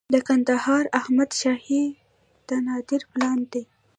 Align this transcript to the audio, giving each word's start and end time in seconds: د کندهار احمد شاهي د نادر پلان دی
د 0.13 0.15
کندهار 0.27 0.83
احمد 0.99 1.29
شاهي 1.41 1.85
د 2.47 2.49
نادر 2.65 3.01
پلان 3.11 3.39
دی 3.51 3.63